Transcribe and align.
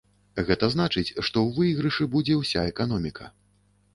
Гэта 0.45 0.67
значыць, 0.75 1.09
што 1.09 1.21
ў 1.25 1.51
выйгрышы 1.57 2.09
будзе 2.15 2.37
ўся 2.39 2.63
эканоміка. 2.73 3.29